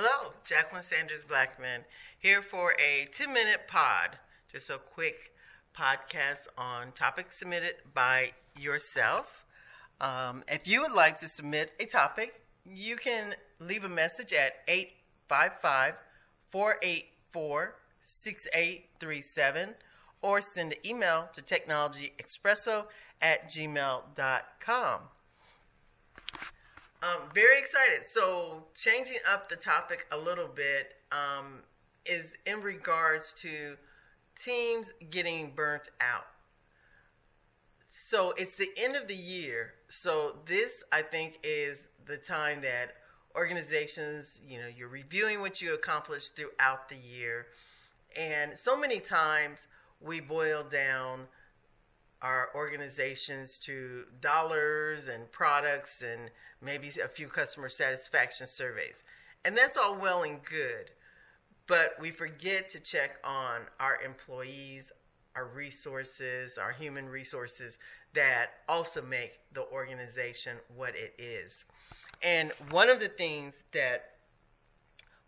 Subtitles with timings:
[0.00, 1.80] Hello, Jacqueline Sanders Blackman
[2.20, 4.16] here for a 10 minute pod,
[4.48, 5.32] just a quick
[5.76, 9.44] podcast on topics submitted by yourself.
[10.00, 14.58] Um, if you would like to submit a topic, you can leave a message at
[14.68, 15.94] 855
[16.50, 17.74] 484
[18.04, 19.74] 6837
[20.22, 22.84] or send an email to technologyexpresso
[23.20, 25.00] at gmail.com.
[27.00, 28.08] Um, very excited.
[28.12, 31.62] So, changing up the topic a little bit um,
[32.04, 33.76] is in regards to
[34.36, 36.26] teams getting burnt out.
[37.90, 39.74] So, it's the end of the year.
[39.88, 42.94] So, this I think is the time that
[43.36, 47.46] organizations, you know, you're reviewing what you accomplished throughout the year.
[48.16, 49.68] And so many times
[50.00, 51.28] we boil down
[52.20, 59.02] our organizations to dollars and products and maybe a few customer satisfaction surveys.
[59.44, 60.90] And that's all well and good.
[61.66, 64.90] But we forget to check on our employees,
[65.36, 67.78] our resources, our human resources
[68.14, 71.64] that also make the organization what it is.
[72.22, 74.06] And one of the things that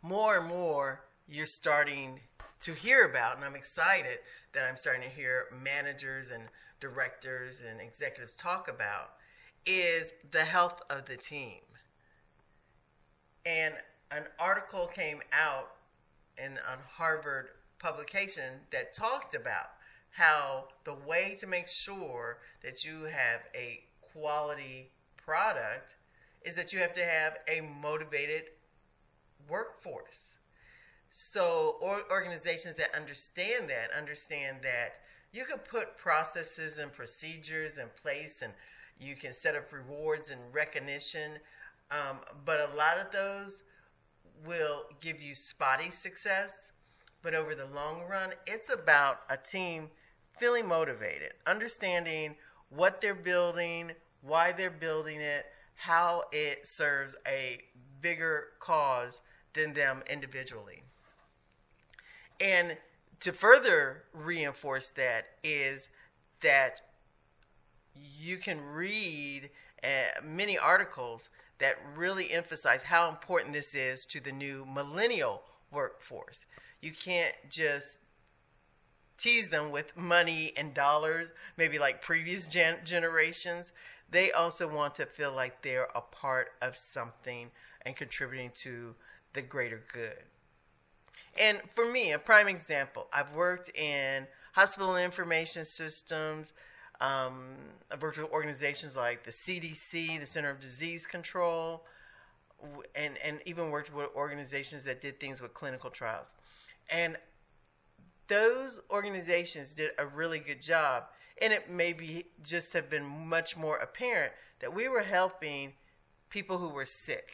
[0.03, 2.21] more and more you're starting
[2.63, 4.19] to hear about, and I'm excited
[4.55, 6.45] that I'm starting to hear managers and
[6.81, 9.13] directors and executives talk about,
[9.67, 11.61] is the health of the team.
[13.47, 13.75] And
[14.11, 15.73] an article came out
[16.39, 19.71] in a Harvard publication that talked about
[20.11, 23.81] how the way to make sure that you have a
[24.13, 25.97] quality product
[26.43, 28.45] is that you have to have a motivated
[29.49, 30.27] workforce.
[31.13, 34.95] So, or organizations that understand that understand that
[35.33, 38.53] you can put processes and procedures in place and
[38.99, 41.33] you can set up rewards and recognition,
[41.91, 43.63] um, but a lot of those
[44.45, 46.73] will give you spotty success.
[47.23, 49.91] But over the long run, it's about a team
[50.39, 52.37] feeling motivated, understanding
[52.71, 53.93] what they're building,
[54.23, 57.61] why they're building it, how it serves a
[58.01, 59.21] bigger cause
[59.55, 60.83] than them individually.
[62.41, 62.77] And
[63.21, 65.89] to further reinforce that is
[66.43, 66.81] that
[67.95, 69.51] you can read
[69.85, 76.47] uh, many articles that really emphasize how important this is to the new millennial workforce.
[76.81, 77.99] You can't just
[79.19, 83.73] tease them with money and dollars, maybe like previous gen- generations.
[84.11, 87.51] They also want to feel like they're a part of something
[87.83, 88.95] and contributing to
[89.35, 90.25] the greater good.
[91.39, 96.53] And for me, a prime example, I've worked in hospital information systems.
[97.01, 97.55] Um,
[97.91, 101.85] I've worked with organizations like the CDC, the Center of Disease Control,
[102.95, 106.29] and, and even worked with organizations that did things with clinical trials.
[106.91, 107.17] And
[108.29, 111.05] those organizations did a really good job.
[111.43, 115.73] And it maybe just have been much more apparent that we were helping
[116.29, 117.31] people who were sick,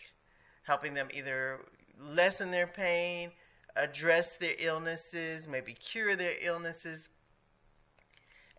[0.62, 1.60] helping them either
[2.00, 3.32] lessen their pain,
[3.76, 7.08] address their illnesses, maybe cure their illnesses.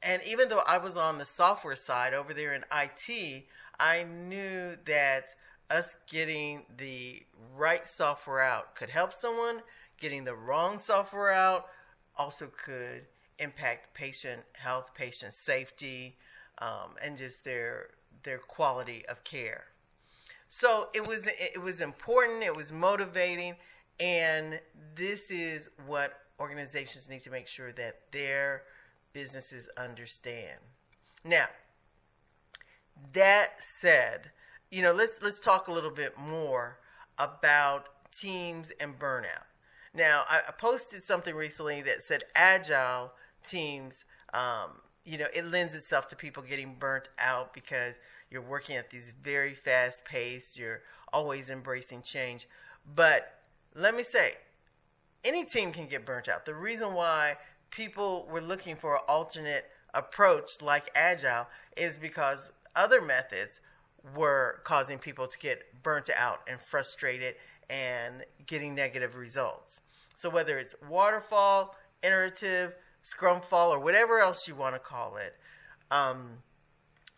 [0.03, 3.45] And even though I was on the software side over there in IT,
[3.79, 5.29] I knew that
[5.69, 7.23] us getting the
[7.55, 9.61] right software out could help someone,
[9.99, 11.67] getting the wrong software out
[12.15, 13.05] also could
[13.39, 16.17] impact patient health, patient safety,
[16.59, 17.89] um, and just their
[18.23, 19.65] their quality of care.
[20.49, 22.43] So it was it was important.
[22.43, 23.55] It was motivating,
[23.99, 24.59] and
[24.95, 28.63] this is what organizations need to make sure that their
[29.13, 30.59] businesses understand.
[31.25, 31.47] Now,
[33.13, 34.31] that said,
[34.71, 36.79] you know, let's let's talk a little bit more
[37.17, 39.45] about teams and burnout.
[39.93, 46.07] Now, I, posted something recently that said agile teams, um, you know, it lends itself
[46.09, 47.95] to people getting burnt out because
[48.29, 50.81] you're working at these very fast pace, you're
[51.11, 52.47] always embracing change.
[52.95, 53.36] But
[53.75, 54.33] let me say,
[55.23, 56.45] any team can get burnt out.
[56.45, 57.37] The reason why
[57.69, 63.59] people were looking for an alternate approach like agile is because other methods
[64.15, 67.35] were causing people to get burnt out and frustrated
[67.69, 69.81] and getting negative results.
[70.15, 72.73] So whether it's waterfall, iterative,
[73.03, 75.35] scrumfall, or whatever else you want to call it,
[75.91, 76.39] um,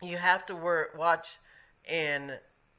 [0.02, 0.56] you have to
[0.96, 1.38] watch
[1.88, 2.32] in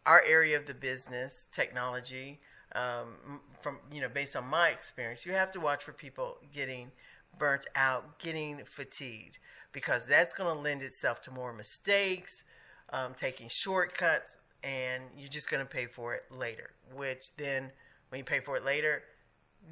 [0.05, 2.39] our area of the business, technology,
[2.75, 6.91] um, from you know based on my experience, you have to watch for people getting
[7.37, 9.37] burnt out, getting fatigued,
[9.71, 12.43] because that's going to lend itself to more mistakes,
[12.91, 17.71] um, taking shortcuts, and you're just going to pay for it later, which then
[18.09, 19.03] when you pay for it later,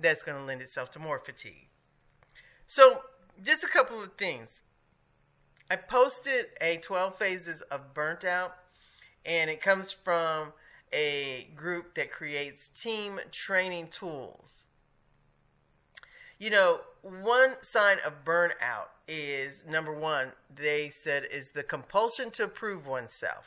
[0.01, 1.67] that's going to lend itself to more fatigue.
[2.67, 3.01] So,
[3.43, 4.61] just a couple of things.
[5.71, 8.55] I posted a 12 phases of burnt out,
[9.25, 10.53] and it comes from
[10.93, 14.65] a group that creates team training tools.
[16.37, 22.47] You know, one sign of burnout is number one, they said, is the compulsion to
[22.47, 23.45] prove oneself.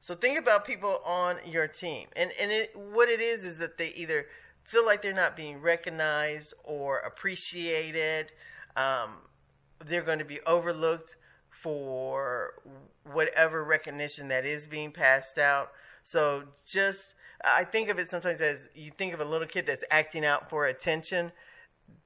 [0.00, 2.08] So think about people on your team.
[2.14, 4.26] And, and it, what it is is that they either
[4.64, 8.32] feel like they're not being recognized or appreciated.
[8.76, 9.16] Um,
[9.84, 11.16] they're going to be overlooked
[11.50, 12.54] for
[13.10, 15.70] whatever recognition that is being passed out.
[16.04, 17.14] So just,
[17.44, 20.48] I think of it sometimes as you think of a little kid that's acting out
[20.48, 21.32] for attention.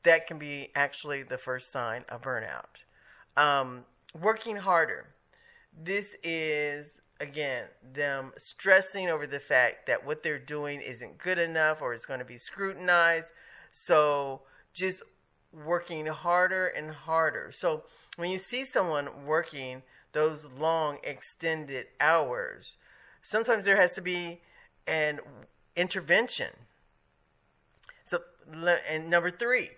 [0.04, 2.82] That can be actually the first sign of burnout.
[3.36, 3.84] Um,
[4.18, 5.06] working harder.
[5.76, 7.64] This is again,
[7.94, 12.20] them stressing over the fact that what they're doing isn't good enough or it's going
[12.20, 13.32] to be scrutinized.
[13.72, 14.42] So
[14.72, 15.02] just
[15.52, 17.50] working harder and harder.
[17.52, 17.84] So
[18.16, 22.76] when you see someone working those long extended hours,
[23.28, 24.40] sometimes there has to be
[24.86, 25.20] an
[25.76, 26.50] intervention.
[28.04, 28.20] So,
[28.90, 29.70] and number three,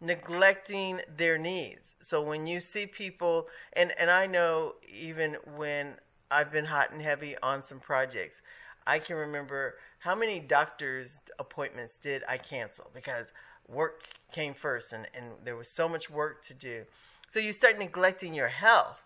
[0.00, 1.94] neglecting their needs.
[2.00, 5.96] So when you see people, and, and I know even when
[6.30, 8.40] I've been hot and heavy on some projects.
[8.86, 13.26] I can remember how many doctor's appointments did I cancel because
[13.68, 14.02] work
[14.32, 16.84] came first and, and there was so much work to do.
[17.30, 19.00] So you start neglecting your health,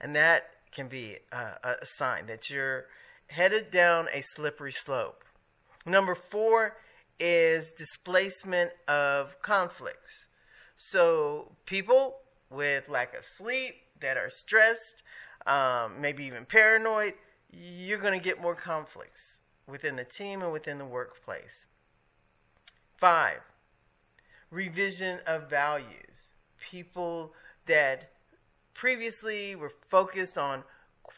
[0.00, 2.86] and that can be a, a sign that you're
[3.30, 5.24] headed down a slippery slope.
[5.86, 6.76] Number four
[7.18, 10.26] is displacement of conflicts.
[10.76, 12.16] So people
[12.50, 15.02] with lack of sleep that are stressed,
[15.46, 17.14] um, maybe even paranoid,
[17.52, 21.66] you're going to get more conflicts within the team and within the workplace.
[22.96, 23.40] Five,
[24.50, 26.30] revision of values.
[26.70, 27.32] People
[27.66, 28.10] that
[28.74, 30.64] previously were focused on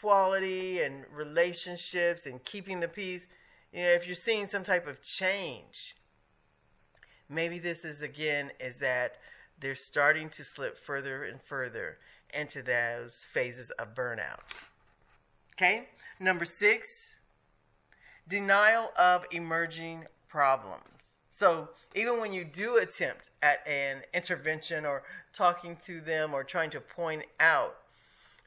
[0.00, 3.27] quality and relationships and keeping the peace,
[3.73, 5.97] you know, if you're seeing some type of change,
[7.29, 9.17] maybe this is again is that
[9.61, 11.99] they're starting to slip further and further
[12.35, 14.41] into those phases of burnout.
[15.55, 15.89] Okay?
[16.19, 17.15] Number six,
[18.29, 20.85] denial of emerging problems.
[21.33, 25.03] So even when you do attempt at an intervention or
[25.33, 27.77] talking to them or trying to point out,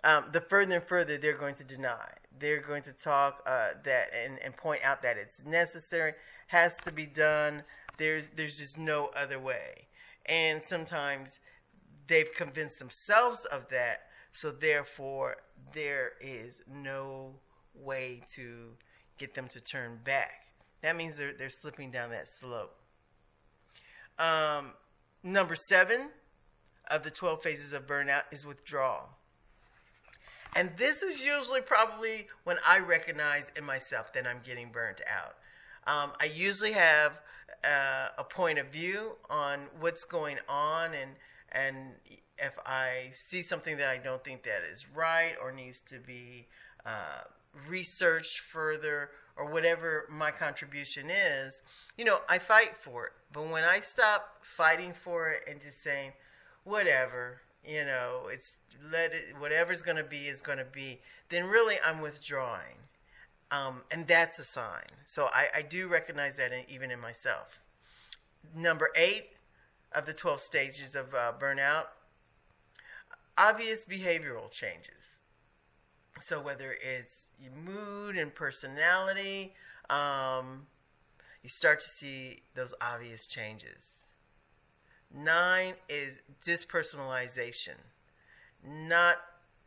[0.06, 2.08] um, the further and further they're going to deny.
[2.40, 6.14] They're going to talk uh, that and, and point out that it's necessary,
[6.48, 7.64] has to be done.
[7.98, 9.88] There's there's just no other way.
[10.28, 11.40] And sometimes
[12.08, 15.38] they've convinced themselves of that, so therefore
[15.74, 17.36] there is no
[17.74, 18.78] way to
[19.18, 20.46] get them to turn back.
[20.84, 22.76] That means they're they're slipping down that slope.
[24.20, 24.74] Um,
[25.24, 26.10] number seven
[26.92, 29.15] of the twelve phases of burnout is withdrawal.
[30.56, 35.36] And this is usually probably when I recognize in myself that I'm getting burnt out.
[35.86, 37.20] Um, I usually have
[37.64, 41.12] uh, a point of view on what's going on and
[41.52, 41.94] and
[42.38, 46.48] if I see something that I don't think that is right or needs to be
[46.86, 47.24] uh,
[47.70, 51.62] researched further or whatever my contribution is,
[51.98, 53.14] you know, I fight for it.
[53.32, 56.12] But when I stop fighting for it and just saying,
[56.64, 58.54] whatever, you know, it's
[58.92, 62.78] let it, whatever's going to be is going to be, then really I'm withdrawing.
[63.52, 64.90] Um, and that's a sign.
[65.06, 67.60] So I, I do recognize that in, even in myself.
[68.56, 69.30] Number eight,
[69.96, 71.86] of the 12 stages of uh, burnout
[73.38, 75.20] obvious behavioral changes.
[76.22, 79.54] So, whether it's your mood and personality,
[79.90, 80.68] um,
[81.44, 84.05] you start to see those obvious changes.
[85.14, 87.76] Nine is dispersonalization,
[88.64, 89.18] not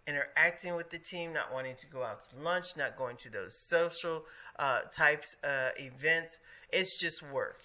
[0.06, 3.56] interacting with the team, not wanting to go out to lunch, not going to those
[3.56, 4.24] social
[4.58, 6.38] uh, types uh, events.
[6.72, 7.60] It's just work.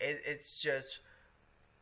[0.00, 1.00] It, it's just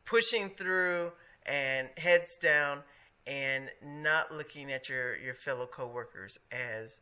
[0.05, 1.11] pushing through
[1.45, 2.79] and heads down
[3.25, 6.99] and not looking at your, your fellow coworkers as,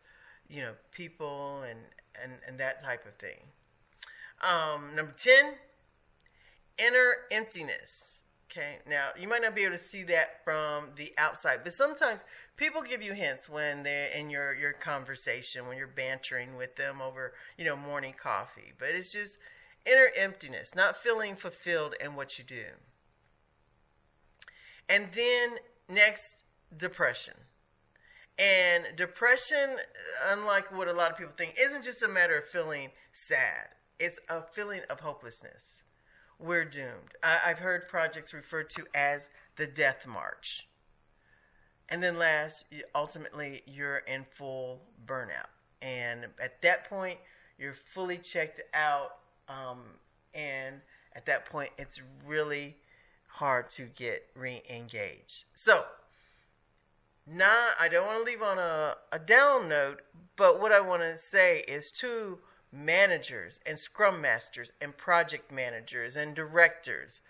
[0.48, 1.80] you know, people and,
[2.22, 3.40] and, and that type of thing.
[4.42, 5.54] Um, number 10,
[6.78, 8.19] inner emptiness.
[8.52, 12.24] Okay, now you might not be able to see that from the outside, but sometimes
[12.58, 17.00] people give you hints when they're in your, your conversation, when you're bantering with them
[17.00, 18.74] over, you know, morning coffee.
[18.80, 19.38] But it's just
[19.86, 22.66] inner emptiness, not feeling fulfilled in what you do.
[24.90, 26.44] And then next,
[26.76, 27.36] depression.
[28.40, 29.78] And depression,
[30.32, 33.68] unlike what a lot of people think, isn't just a matter of feeling sad.
[34.00, 35.80] it's a feeling of hopelessness.
[36.40, 37.16] We're doomed.
[37.22, 39.28] I, I've heard projects referred to as
[39.58, 40.68] the death march.
[41.90, 42.66] And then last,
[42.96, 45.50] ultimately, you're in full burnout.
[45.82, 47.20] And at that point,
[47.58, 49.16] you're fully checked out.
[49.50, 49.82] Um,
[50.34, 50.82] and
[51.14, 52.78] at that point, it's really
[53.28, 55.46] hard to get re engaged.
[55.56, 55.84] So,
[57.28, 60.02] not, I don't want to leave on a, a down note,
[60.36, 62.40] but what I want to say is to
[62.72, 67.22] managers and scrum masters and project managers and directors.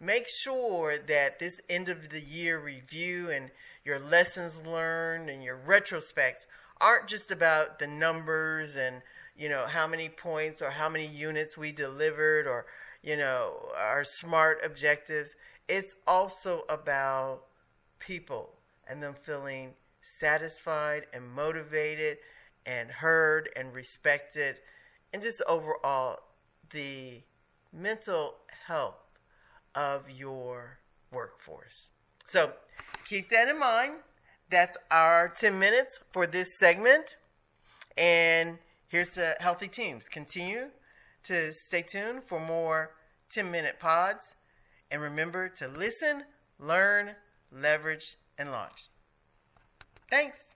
[0.00, 3.50] Make sure that this end of the year review and
[3.84, 6.46] your lessons learned and your retrospects
[6.80, 9.02] aren't just about the numbers and
[9.36, 12.66] you know how many points or how many units we delivered or
[13.02, 15.34] you know our smart objectives.
[15.68, 17.42] It's also about
[17.98, 18.54] people
[18.88, 22.18] and them feeling satisfied and motivated
[22.66, 24.56] and heard and respected
[25.12, 26.18] and just overall
[26.72, 27.22] the
[27.72, 28.34] mental
[28.66, 28.94] health
[29.74, 30.78] of your
[31.12, 31.88] workforce.
[32.26, 32.52] So
[33.08, 33.94] keep that in mind.
[34.50, 37.16] That's our 10 minutes for this segment.
[37.96, 40.08] And here's the Healthy Teams.
[40.08, 40.66] Continue
[41.24, 42.90] to stay tuned for more
[43.30, 44.34] 10 minute pods.
[44.90, 46.24] And remember to listen,
[46.58, 47.12] learn,
[47.52, 48.88] leverage, and launch.
[50.10, 50.48] Thanks.